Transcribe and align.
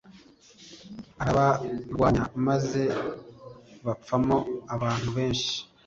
arabarwanya 1.21 2.23
maze 2.47 2.81
bapfamo 3.85 4.37
abantu 4.75 5.09
benshi 5.17 5.53